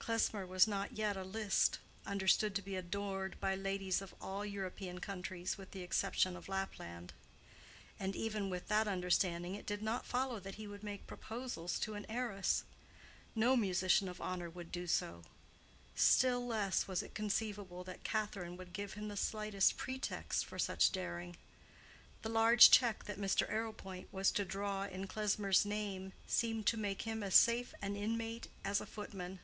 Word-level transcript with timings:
Klesmer 0.00 0.44
was 0.44 0.66
not 0.66 0.94
yet 0.96 1.16
a 1.16 1.22
Liszt, 1.22 1.78
understood 2.04 2.56
to 2.56 2.62
be 2.62 2.74
adored 2.74 3.38
by 3.38 3.54
ladies 3.54 4.02
of 4.02 4.12
all 4.20 4.44
European 4.44 4.98
countries 4.98 5.56
with 5.56 5.70
the 5.70 5.82
exception 5.82 6.34
of 6.34 6.48
Lapland: 6.48 7.12
and 7.96 8.16
even 8.16 8.50
with 8.50 8.66
that 8.66 8.88
understanding 8.88 9.54
it 9.54 9.66
did 9.66 9.82
not 9.82 10.04
follow 10.04 10.40
that 10.40 10.56
he 10.56 10.66
would 10.66 10.82
make 10.82 11.06
proposals 11.06 11.78
to 11.78 11.94
an 11.94 12.06
heiress. 12.08 12.64
No 13.36 13.56
musician 13.56 14.08
of 14.08 14.20
honor 14.20 14.50
would 14.50 14.72
do 14.72 14.88
so. 14.88 15.22
Still 15.94 16.44
less 16.44 16.88
was 16.88 17.04
it 17.04 17.14
conceivable 17.14 17.84
that 17.84 18.02
Catherine 18.02 18.56
would 18.56 18.72
give 18.72 18.94
him 18.94 19.06
the 19.06 19.16
slightest 19.16 19.76
pretext 19.76 20.44
for 20.44 20.58
such 20.58 20.90
daring. 20.90 21.36
The 22.22 22.28
large 22.30 22.72
check 22.72 23.04
that 23.04 23.20
Mr. 23.20 23.48
Arrowpoint 23.48 24.08
was 24.12 24.32
to 24.32 24.44
draw 24.44 24.86
in 24.86 25.06
Klesmer's 25.06 25.64
name 25.64 26.14
seemed 26.26 26.66
to 26.66 26.76
make 26.76 27.02
him 27.02 27.22
as 27.22 27.36
safe 27.36 27.72
an 27.80 27.94
inmate 27.94 28.48
as 28.64 28.80
a 28.80 28.86
footman. 28.86 29.38